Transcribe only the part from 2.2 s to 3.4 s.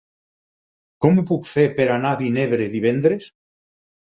Vinebre divendres?